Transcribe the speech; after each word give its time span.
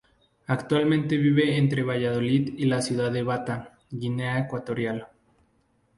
Actualmente 0.47 1.15
vive 1.15 1.55
entre 1.55 1.83
Valladolid 1.83 2.55
y 2.57 2.65
la 2.65 2.81
ciudad 2.81 3.11
de 3.11 3.21
Bata, 3.21 3.77
Guinea 3.91 4.39
Ecuatorial. 4.39 5.07